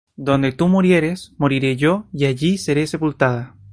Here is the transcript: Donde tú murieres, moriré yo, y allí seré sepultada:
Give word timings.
Donde 0.15 0.51
tú 0.51 0.67
murieres, 0.67 1.31
moriré 1.37 1.75
yo, 1.77 2.07
y 2.11 2.25
allí 2.25 2.57
seré 2.57 2.87
sepultada: 2.87 3.55